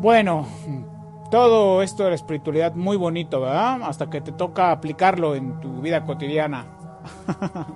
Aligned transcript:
Bueno, 0.00 0.46
todo 1.28 1.82
esto 1.82 2.04
de 2.04 2.10
la 2.10 2.14
espiritualidad 2.14 2.76
muy 2.76 2.96
bonito, 2.96 3.40
¿verdad? 3.40 3.82
Hasta 3.82 4.08
que 4.08 4.20
te 4.20 4.30
toca 4.30 4.70
aplicarlo 4.70 5.34
en 5.34 5.58
tu 5.58 5.80
vida 5.80 6.04
cotidiana. 6.04 6.66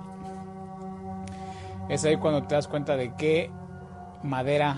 es 1.89 2.05
ahí 2.05 2.15
cuando 2.15 2.43
te 2.43 2.55
das 2.55 2.69
cuenta 2.69 2.95
de 2.95 3.13
qué 3.15 3.51
madera 4.23 4.77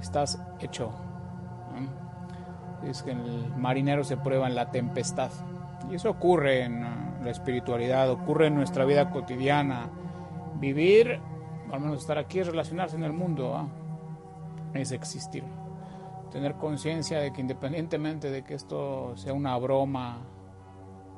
estás 0.00 0.42
hecho. 0.58 0.90
Es 2.82 3.02
que 3.02 3.10
el 3.10 3.52
marinero 3.56 4.02
se 4.02 4.16
prueba 4.16 4.46
en 4.46 4.54
la 4.54 4.70
tempestad. 4.70 5.30
Y 5.90 5.96
eso 5.96 6.08
ocurre 6.08 6.62
en 6.62 6.82
uh, 6.82 7.24
la 7.24 7.30
espiritualidad, 7.30 8.10
ocurre 8.10 8.46
en 8.46 8.54
nuestra 8.54 8.86
vida 8.86 9.10
cotidiana. 9.10 9.90
Vivir, 10.54 11.20
al 11.70 11.80
menos 11.80 11.98
estar 11.98 12.16
aquí, 12.16 12.38
es 12.38 12.46
relacionarse 12.46 12.96
en 12.96 13.04
el 13.04 13.12
mundo, 13.12 13.68
es 14.72 14.92
existir. 14.92 15.44
Tener 16.36 16.56
conciencia 16.56 17.18
de 17.18 17.32
que 17.32 17.40
independientemente 17.40 18.30
de 18.30 18.44
que 18.44 18.52
esto 18.52 19.16
sea 19.16 19.32
una 19.32 19.56
broma 19.56 20.18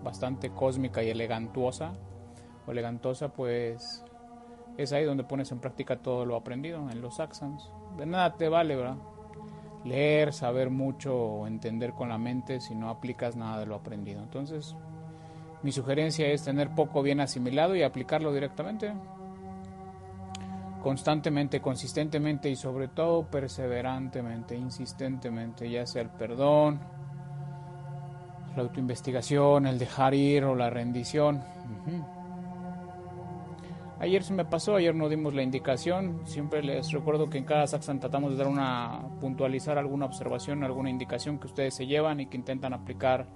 bastante 0.04 0.50
cósmica 0.50 1.02
y 1.02 1.10
elegantuosa, 1.10 1.90
o 2.64 2.70
elegantosa, 2.70 3.32
pues 3.32 4.04
es 4.76 4.92
ahí 4.92 5.04
donde 5.04 5.24
pones 5.24 5.50
en 5.50 5.58
práctica 5.58 5.96
todo 5.96 6.24
lo 6.24 6.36
aprendido 6.36 6.88
en 6.88 7.00
los 7.00 7.16
Saxons. 7.16 7.68
De 7.96 8.06
nada 8.06 8.36
te 8.36 8.48
vale, 8.48 8.76
¿verdad? 8.76 8.98
Leer, 9.84 10.32
saber 10.32 10.70
mucho 10.70 11.16
o 11.16 11.46
entender 11.48 11.94
con 11.94 12.10
la 12.10 12.18
mente 12.18 12.60
si 12.60 12.76
no 12.76 12.88
aplicas 12.88 13.34
nada 13.34 13.58
de 13.58 13.66
lo 13.66 13.74
aprendido. 13.74 14.22
Entonces, 14.22 14.76
mi 15.64 15.72
sugerencia 15.72 16.28
es 16.28 16.44
tener 16.44 16.76
poco 16.76 17.02
bien 17.02 17.18
asimilado 17.18 17.74
y 17.74 17.82
aplicarlo 17.82 18.32
directamente. 18.32 18.92
Constantemente, 20.88 21.60
consistentemente 21.60 22.48
y 22.48 22.56
sobre 22.56 22.88
todo 22.88 23.26
perseverantemente, 23.26 24.56
insistentemente, 24.56 25.68
ya 25.68 25.84
sea 25.84 26.00
el 26.00 26.08
perdón, 26.08 26.80
la 28.56 28.62
autoinvestigación, 28.62 29.66
el 29.66 29.78
dejar 29.78 30.14
ir 30.14 30.44
o 30.44 30.54
la 30.54 30.70
rendición. 30.70 31.42
Ayer 34.00 34.22
se 34.22 34.32
me 34.32 34.46
pasó, 34.46 34.76
ayer 34.76 34.94
no 34.94 35.10
dimos 35.10 35.34
la 35.34 35.42
indicación. 35.42 36.22
Siempre 36.24 36.62
les 36.62 36.90
recuerdo 36.90 37.28
que 37.28 37.36
en 37.36 37.44
cada 37.44 37.66
Saxon 37.66 38.00
tratamos 38.00 38.30
de 38.30 38.38
dar 38.38 38.46
una 38.46 39.10
puntualizar 39.20 39.76
alguna 39.76 40.06
observación, 40.06 40.64
alguna 40.64 40.88
indicación 40.88 41.38
que 41.38 41.48
ustedes 41.48 41.74
se 41.74 41.86
llevan 41.86 42.20
y 42.20 42.28
que 42.28 42.38
intentan 42.38 42.72
aplicar 42.72 43.26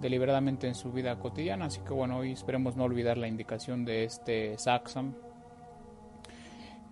deliberadamente 0.00 0.68
en 0.68 0.76
su 0.76 0.92
vida 0.92 1.18
cotidiana. 1.18 1.64
Así 1.64 1.80
que 1.80 1.92
bueno, 1.92 2.18
hoy 2.18 2.30
esperemos 2.30 2.76
no 2.76 2.84
olvidar 2.84 3.18
la 3.18 3.26
indicación 3.26 3.84
de 3.84 4.04
este 4.04 4.56
Saxon. 4.56 5.31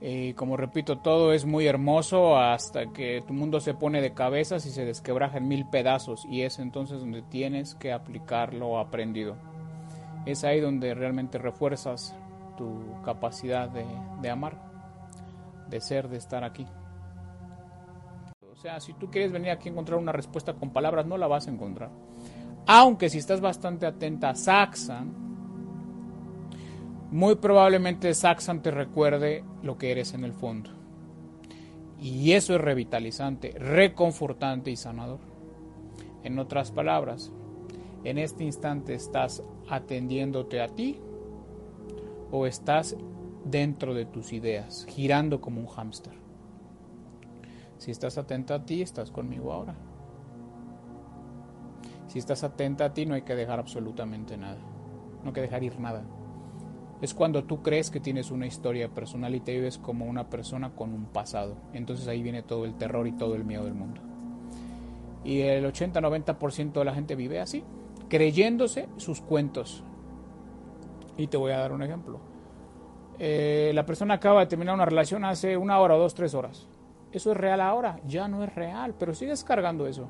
Y 0.00 0.32
como 0.32 0.56
repito, 0.56 0.98
todo 0.98 1.34
es 1.34 1.44
muy 1.44 1.66
hermoso 1.66 2.38
hasta 2.38 2.86
que 2.86 3.22
tu 3.26 3.34
mundo 3.34 3.60
se 3.60 3.74
pone 3.74 4.00
de 4.00 4.14
cabezas 4.14 4.64
y 4.64 4.70
se 4.70 4.86
desquebraja 4.86 5.38
en 5.38 5.48
mil 5.48 5.66
pedazos. 5.68 6.24
Y 6.30 6.42
es 6.42 6.58
entonces 6.58 7.00
donde 7.00 7.20
tienes 7.20 7.74
que 7.74 7.92
aplicar 7.92 8.54
lo 8.54 8.78
aprendido. 8.78 9.36
Es 10.24 10.44
ahí 10.44 10.60
donde 10.60 10.94
realmente 10.94 11.36
refuerzas 11.36 12.14
tu 12.56 13.02
capacidad 13.02 13.68
de, 13.68 14.30
amar, 14.30 14.56
de 15.68 15.80
ser, 15.82 16.08
de 16.08 16.16
estar 16.16 16.44
aquí. 16.44 16.66
O 18.50 18.56
sea, 18.56 18.80
si 18.80 18.94
tú 18.94 19.10
quieres 19.10 19.32
venir 19.32 19.50
aquí 19.50 19.68
a 19.68 19.72
encontrar 19.72 19.98
una 19.98 20.12
respuesta 20.12 20.54
con 20.54 20.70
palabras, 20.70 21.06
no 21.06 21.18
la 21.18 21.26
vas 21.26 21.46
a 21.46 21.50
encontrar. 21.50 21.90
Aunque 22.66 23.10
si 23.10 23.18
estás 23.18 23.40
bastante 23.40 23.86
atenta 23.86 24.30
a 24.30 24.34
Saxon, 24.34 25.29
muy 27.10 27.34
probablemente 27.36 28.14
Saxon 28.14 28.62
te 28.62 28.70
recuerde 28.70 29.44
lo 29.62 29.78
que 29.78 29.90
eres 29.90 30.14
en 30.14 30.24
el 30.24 30.32
fondo. 30.32 30.70
Y 32.00 32.32
eso 32.32 32.54
es 32.54 32.60
revitalizante, 32.60 33.50
reconfortante 33.58 34.70
y 34.70 34.76
sanador. 34.76 35.20
En 36.22 36.38
otras 36.38 36.70
palabras, 36.70 37.32
en 38.04 38.18
este 38.18 38.44
instante 38.44 38.94
estás 38.94 39.42
atendiéndote 39.68 40.60
a 40.60 40.68
ti 40.68 40.98
o 42.30 42.46
estás 42.46 42.96
dentro 43.44 43.92
de 43.92 44.06
tus 44.06 44.32
ideas, 44.32 44.86
girando 44.88 45.40
como 45.40 45.60
un 45.60 45.66
hámster. 45.66 46.14
Si 47.78 47.90
estás 47.90 48.18
atento 48.18 48.54
a 48.54 48.64
ti, 48.64 48.82
estás 48.82 49.10
conmigo 49.10 49.52
ahora. 49.52 49.74
Si 52.06 52.18
estás 52.18 52.44
atenta 52.44 52.86
a 52.86 52.94
ti, 52.94 53.06
no 53.06 53.14
hay 53.14 53.22
que 53.22 53.34
dejar 53.34 53.58
absolutamente 53.58 54.36
nada. 54.36 54.58
No 55.22 55.28
hay 55.28 55.32
que 55.32 55.40
dejar 55.42 55.62
ir 55.64 55.78
nada. 55.78 56.04
Es 57.00 57.14
cuando 57.14 57.44
tú 57.44 57.62
crees 57.62 57.90
que 57.90 58.00
tienes 58.00 58.30
una 58.30 58.46
historia 58.46 58.88
personal 58.88 59.34
y 59.34 59.40
te 59.40 59.52
vives 59.52 59.78
como 59.78 60.04
una 60.04 60.28
persona 60.28 60.70
con 60.70 60.92
un 60.92 61.06
pasado. 61.06 61.56
Entonces 61.72 62.06
ahí 62.08 62.22
viene 62.22 62.42
todo 62.42 62.64
el 62.64 62.74
terror 62.74 63.06
y 63.06 63.12
todo 63.12 63.34
el 63.34 63.44
miedo 63.44 63.64
del 63.64 63.74
mundo. 63.74 64.00
Y 65.24 65.40
el 65.40 65.64
80-90% 65.64 66.72
de 66.72 66.84
la 66.84 66.94
gente 66.94 67.14
vive 67.14 67.40
así, 67.40 67.64
creyéndose 68.08 68.88
sus 68.96 69.20
cuentos, 69.20 69.84
y 71.16 71.26
te 71.26 71.36
voy 71.36 71.52
a 71.52 71.58
dar 71.58 71.72
un 71.72 71.82
ejemplo. 71.82 72.20
Eh, 73.18 73.72
la 73.74 73.84
persona 73.84 74.14
acaba 74.14 74.40
de 74.40 74.46
terminar 74.46 74.74
una 74.74 74.86
relación 74.86 75.24
hace 75.24 75.56
una 75.56 75.78
hora, 75.78 75.96
dos, 75.96 76.14
tres 76.14 76.34
horas. 76.34 76.66
Eso 77.12 77.32
es 77.32 77.36
real 77.36 77.60
ahora, 77.60 78.00
ya 78.06 78.28
no 78.28 78.42
es 78.44 78.54
real, 78.54 78.94
pero 78.98 79.14
sigues 79.14 79.44
cargando 79.44 79.86
eso. 79.86 80.06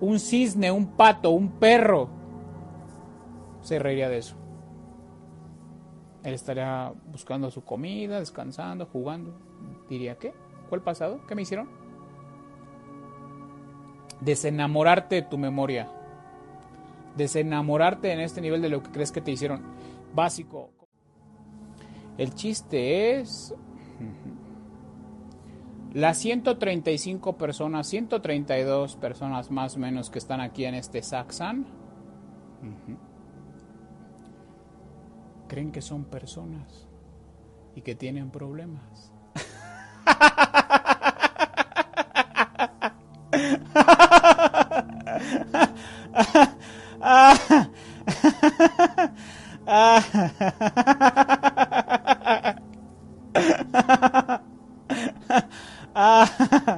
Un 0.00 0.18
cisne, 0.18 0.70
un 0.70 0.88
pato, 0.88 1.30
un 1.30 1.52
perro 1.52 2.08
se 3.62 3.78
reiría 3.78 4.08
de 4.08 4.18
eso. 4.18 4.36
Él 6.24 6.34
estaría 6.34 6.92
buscando 7.10 7.50
su 7.50 7.64
comida, 7.64 8.18
descansando, 8.18 8.86
jugando. 8.86 9.34
Diría, 9.88 10.16
¿qué? 10.16 10.32
¿Cuál 10.68 10.82
pasado? 10.82 11.20
¿Qué 11.26 11.34
me 11.34 11.42
hicieron? 11.42 11.68
Desenamorarte 14.20 15.16
de 15.16 15.22
tu 15.22 15.36
memoria. 15.36 15.88
Desenamorarte 17.16 18.12
en 18.12 18.20
este 18.20 18.40
nivel 18.40 18.62
de 18.62 18.68
lo 18.68 18.82
que 18.82 18.90
crees 18.90 19.10
que 19.10 19.20
te 19.20 19.32
hicieron 19.32 19.62
básico. 20.14 20.70
El 22.18 22.34
chiste 22.34 23.18
es 23.18 23.54
las 25.92 26.18
135 26.18 27.36
personas, 27.36 27.86
132 27.86 28.96
personas 28.96 29.50
más 29.50 29.76
o 29.76 29.78
menos 29.78 30.08
que 30.08 30.18
están 30.18 30.40
aquí 30.40 30.64
en 30.64 30.74
este 30.74 31.02
Saxan, 31.02 31.66
creen 35.52 35.70
que 35.70 35.82
son 35.82 36.06
personas 36.06 36.88
y 37.76 37.82
que 37.82 37.94
tienen 37.94 38.30
problemas. 38.30 39.12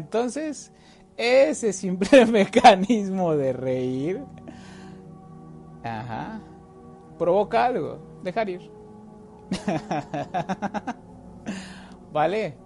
entonces, 0.00 0.72
ese 1.16 1.72
simple 1.72 2.26
mecanismo 2.32 3.36
de 3.36 3.52
reír, 3.52 4.24
ajá, 5.82 6.40
provoca 7.18 7.66
algo, 7.66 7.98
dejar 8.22 8.48
ir. 8.48 8.70
¿Vale? 12.12 12.56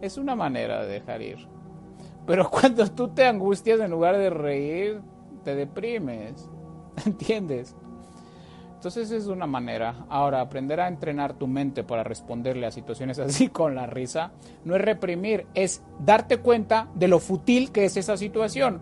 es 0.00 0.16
una 0.16 0.34
manera 0.34 0.84
de 0.84 0.94
dejar 0.94 1.22
ir. 1.22 1.38
Pero 2.26 2.50
cuando 2.50 2.86
tú 2.90 3.08
te 3.08 3.26
angustias 3.26 3.80
en 3.80 3.90
lugar 3.90 4.16
de 4.16 4.30
reír, 4.30 5.00
te 5.44 5.54
deprimes. 5.54 6.48
¿Entiendes? 7.06 7.76
Entonces 8.80 9.10
es 9.10 9.26
una 9.26 9.46
manera. 9.46 10.06
Ahora, 10.08 10.40
aprender 10.40 10.80
a 10.80 10.88
entrenar 10.88 11.34
tu 11.34 11.46
mente 11.46 11.84
para 11.84 12.02
responderle 12.02 12.66
a 12.66 12.70
situaciones 12.70 13.18
así 13.18 13.48
con 13.48 13.74
la 13.74 13.86
risa, 13.86 14.32
no 14.64 14.74
es 14.74 14.80
reprimir, 14.80 15.46
es 15.52 15.84
darte 15.98 16.38
cuenta 16.38 16.88
de 16.94 17.06
lo 17.06 17.18
fútil 17.18 17.72
que 17.72 17.84
es 17.84 17.98
esa 17.98 18.16
situación. 18.16 18.80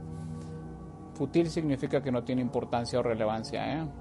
Fútil 1.14 1.50
significa 1.50 2.00
que 2.00 2.12
no 2.12 2.22
tiene 2.22 2.40
importancia 2.42 3.00
o 3.00 3.02
relevancia, 3.02 3.74
¿eh? 3.74 3.88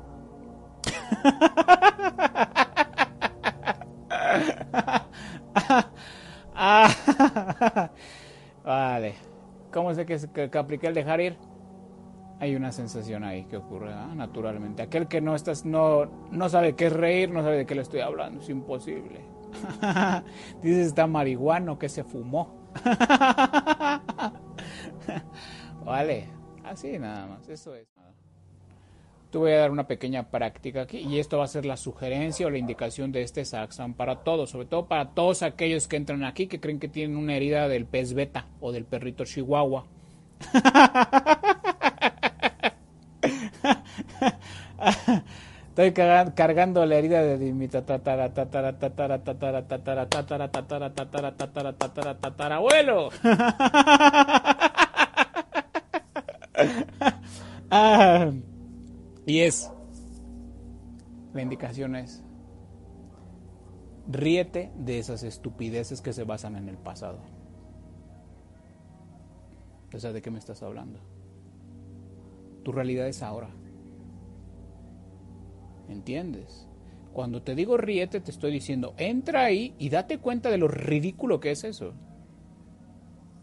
Ah, 6.59 6.89
vale. 8.63 9.15
¿Cómo 9.71 9.94
sé 9.94 10.05
que, 10.05 10.19
que, 10.33 10.49
que, 10.49 10.57
apliqué 10.57 10.88
el 10.88 10.94
dejar 10.94 11.21
ir? 11.21 11.38
Hay 12.39 12.55
una 12.55 12.71
sensación 12.71 13.23
ahí 13.23 13.45
que 13.45 13.57
ocurre 13.57 13.91
naturalmente. 14.15 14.83
Aquel 14.83 15.07
que 15.07 15.21
no, 15.21 15.35
estás, 15.35 15.65
no, 15.65 16.05
no 16.31 16.49
sabe 16.49 16.75
qué 16.75 16.87
es 16.87 16.93
reír, 16.93 17.31
no 17.31 17.41
sabe 17.41 17.57
de 17.57 17.65
qué 17.65 17.73
le 17.73 17.81
estoy 17.81 18.01
hablando. 18.01 18.41
Es 18.41 18.49
imposible. 18.49 19.21
Dices, 20.61 20.87
está 20.87 21.07
marihuano 21.07 21.79
que 21.79 21.89
se 21.89 22.03
fumó. 22.03 22.55
vale. 25.83 26.29
Así 26.63 26.99
nada 26.99 27.27
más. 27.27 27.47
Eso 27.47 27.73
es. 27.75 27.87
te 29.31 29.37
voy 29.37 29.51
a 29.51 29.59
dar 29.59 29.71
una 29.71 29.87
pequeña 29.87 30.29
práctica 30.29 30.81
aquí 30.81 30.99
y 30.99 31.19
esto 31.19 31.37
va 31.37 31.45
a 31.45 31.47
ser 31.47 31.65
la 31.65 31.77
sugerencia 31.77 32.45
o 32.45 32.49
la 32.49 32.57
indicación 32.57 33.11
de 33.11 33.21
este 33.21 33.45
saxon 33.45 33.93
para 33.93 34.23
todos, 34.23 34.49
sobre 34.49 34.67
todo 34.67 34.87
para 34.87 35.11
todos 35.11 35.43
aquellos 35.43 35.87
que 35.87 35.95
entran 35.95 36.23
aquí 36.23 36.47
que 36.47 36.59
creen 36.59 36.79
que 36.79 36.89
tienen 36.89 37.17
una 37.17 37.35
herida 37.35 37.67
del 37.67 37.85
pez 37.85 38.13
beta 38.13 38.47
o 38.59 38.71
del 38.71 38.85
perrito 38.85 39.23
chihuahua. 39.23 39.85
Estoy 45.69 45.93
cargando 45.93 46.85
la 46.85 46.95
herida 46.95 47.21
de 47.21 47.53
mi 47.53 47.67
tatara 47.67 48.33
tatara 48.33 48.79
tatara 48.79 49.21
tatara 49.21 49.61
tatara 49.67 50.09
tatara 50.09 50.49
tatara 50.49 50.89
tatara 50.89 51.31
tatara 51.35 51.73
tatara 51.73 52.17
tatara 52.17 52.55
abuelo. 52.55 53.09
y 59.25 59.39
es 59.39 59.71
la 61.33 61.41
indicación 61.41 61.95
es 61.95 62.23
ríete 64.07 64.71
de 64.75 64.99
esas 64.99 65.23
estupideces 65.23 66.01
que 66.01 66.13
se 66.13 66.23
basan 66.23 66.55
en 66.55 66.69
el 66.69 66.77
pasado. 66.77 67.19
O 69.93 69.99
sea, 69.99 70.11
¿de 70.11 70.21
qué 70.21 70.31
me 70.31 70.39
estás 70.39 70.63
hablando? 70.63 70.99
Tu 72.63 72.71
realidad 72.71 73.07
es 73.07 73.21
ahora. 73.21 73.49
¿Entiendes? 75.89 76.67
Cuando 77.13 77.41
te 77.41 77.55
digo 77.55 77.77
ríete, 77.77 78.19
te 78.19 78.31
estoy 78.31 78.51
diciendo, 78.51 78.93
entra 78.97 79.45
ahí 79.45 79.73
y 79.79 79.89
date 79.89 80.19
cuenta 80.19 80.49
de 80.49 80.57
lo 80.57 80.67
ridículo 80.67 81.39
que 81.39 81.51
es 81.51 81.63
eso. 81.63 81.93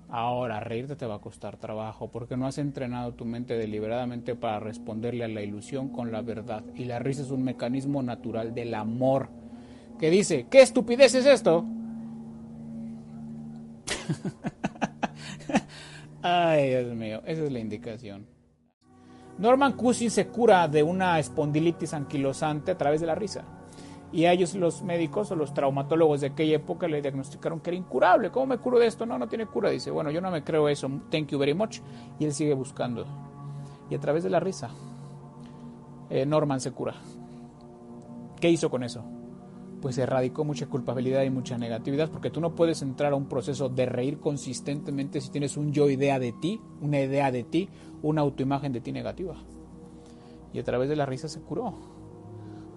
Ahora, 0.09 0.61
reírte 0.61 0.95
te 0.95 1.07
va 1.07 1.17
a 1.17 1.21
costar 1.21 1.57
trabajo 1.57 2.09
porque 2.09 2.37
no 2.37 2.47
has 2.47 2.59
entrenado 2.59 3.15
tu 3.15 3.25
mente 3.25 3.59
deliberadamente 3.59 4.37
para 4.37 4.61
responderle 4.61 5.25
a 5.25 5.29
la 5.29 5.43
ilusión 5.43 5.89
con 5.89 6.13
la 6.13 6.23
verdad. 6.23 6.63
Y 6.77 6.85
la 6.85 7.01
risa 7.01 7.23
es 7.23 7.33
un 7.33 7.43
mecanismo 7.43 8.01
natural 8.01 8.55
del 8.55 8.75
amor 8.75 9.29
que 9.99 10.11
dice, 10.11 10.47
¿qué 10.49 10.63
estupidez 10.63 11.17
es 11.17 11.27
esto? 11.27 11.65
Ay, 16.23 16.69
Dios 16.69 16.95
mío, 16.95 17.23
esa 17.27 17.43
es 17.43 17.51
la 17.51 17.59
indicación. 17.59 18.34
Norman 19.39 19.73
Cushing 19.73 20.11
se 20.11 20.29
cura 20.29 20.69
de 20.69 20.83
una 20.83 21.19
espondilitis 21.19 21.93
anquilosante 21.95 22.73
a 22.73 22.79
través 22.79 23.01
de 23.01 23.07
la 23.07 23.15
risa. 23.15 23.45
Y 24.13 24.27
a 24.27 24.33
ellos 24.33 24.55
los 24.55 24.83
médicos 24.83 25.33
o 25.33 25.37
los 25.37 25.53
traumatólogos 25.53 26.21
de 26.21 26.29
aquella 26.29 26.57
época 26.57 26.87
le 26.87 27.03
diagnosticaron 27.03 27.59
que 27.59 27.71
era 27.71 27.77
incurable. 27.77 28.31
¿Cómo 28.31 28.47
me 28.47 28.59
curo 28.59 28.79
de 28.79 28.87
esto? 28.87 29.07
No, 29.07 29.19
no 29.19 29.27
tiene 29.27 29.47
cura. 29.47 29.71
Dice, 29.71 29.91
bueno, 29.91 30.13
yo 30.13 30.21
no 30.21 30.31
me 30.31 30.45
creo 30.45 30.69
eso. 30.69 30.89
Thank 31.11 31.29
you 31.29 31.39
very 31.39 31.53
much. 31.53 31.81
Y 32.21 32.25
él 32.25 32.33
sigue 32.33 32.55
buscando. 32.55 33.05
Y 33.91 33.95
a 33.97 33.99
través 33.99 34.23
de 34.23 34.31
la 34.31 34.39
risa, 34.39 34.71
eh, 36.11 36.25
Norman 36.25 36.61
se 36.61 36.71
cura. 36.71 36.95
¿Qué 38.41 38.51
hizo 38.51 38.71
con 38.71 38.85
eso? 38.85 39.03
Pues 39.85 39.99
erradicó 39.99 40.47
mucha 40.47 40.65
culpabilidad 40.65 41.25
y 41.25 41.31
mucha 41.31 41.59
negatividad, 41.59 42.09
porque 42.09 42.31
tú 42.31 42.41
no 42.41 42.55
puedes 42.55 42.81
entrar 42.81 43.13
a 43.13 43.17
un 43.17 43.27
proceso 43.27 43.69
de 43.69 43.85
reír 43.85 44.19
consistentemente 44.19 45.21
si 45.21 45.29
tienes 45.29 45.59
un 45.59 45.75
yo 45.75 45.91
idea 45.91 46.19
de 46.19 46.33
ti, 46.33 46.59
una 46.81 47.03
idea 47.03 47.31
de 47.31 47.45
ti, 47.45 47.69
una 48.01 48.23
autoimagen 48.23 48.73
de 48.73 48.81
ti 48.81 48.93
negativa. 48.93 49.37
Y 50.55 50.59
a 50.59 50.65
través 50.65 50.89
de 50.89 50.97
la 50.97 51.05
risa 51.05 51.29
se 51.29 51.43
curó. 51.43 51.75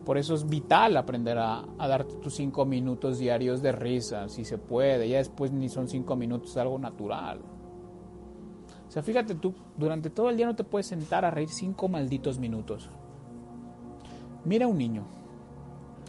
Por 0.04 0.18
eso 0.18 0.36
es 0.36 0.50
vital 0.50 0.98
aprender 0.98 1.38
a, 1.38 1.63
darte 1.77 2.15
tus 2.15 2.36
cinco 2.36 2.65
minutos 2.65 3.19
diarios 3.19 3.62
de 3.62 3.71
risa, 3.71 4.27
si 4.27 4.44
se 4.44 4.57
puede. 4.57 5.07
Ya 5.07 5.19
después 5.19 5.53
ni 5.53 5.69
son 5.69 5.88
cinco 5.88 6.18
minutos, 6.18 6.51
es 6.51 6.57
algo 6.57 6.77
natural. 6.77 7.39
O 8.86 8.92
sea, 8.92 9.01
fíjate 9.01 9.36
tú, 9.36 9.56
durante 9.77 10.10
todo 10.10 10.30
el 10.30 10.36
día 10.36 10.45
no 10.45 10.57
te 10.57 10.65
puedes 10.65 10.88
sentar 10.88 11.24
a 11.24 11.31
reír 11.31 11.48
cinco 11.48 11.88
malditos 11.88 12.38
minutos. 12.38 12.89
Mira 14.44 14.65
a 14.65 14.68
un 14.68 14.77
niño, 14.77 15.06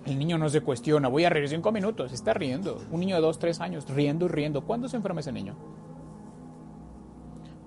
el 0.09 0.19
niño 0.19 0.39
no 0.39 0.49
se 0.49 0.63
cuestiona, 0.63 1.09
voy 1.09 1.25
a 1.25 1.31
reír 1.31 1.49
cinco 1.49 1.71
minutos, 1.71 2.13
está 2.13 2.33
riendo. 2.33 2.83
Un 2.91 3.01
niño 3.01 3.17
de 3.17 3.23
dos, 3.23 3.39
tres 3.39 3.61
años, 3.61 3.89
riendo 3.89 4.25
y 4.27 4.29
riendo. 4.29 4.65
¿Cuándo 4.65 4.89
se 4.89 4.97
enferma 4.97 5.21
ese 5.21 5.33
niño? 5.33 5.55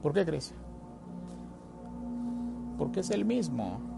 ¿Por 0.02 0.14
qué 0.14 0.26
crees? 0.26 0.54
Porque 2.78 3.02
es 3.02 3.12
el 3.12 3.26
mismo. 3.26 3.91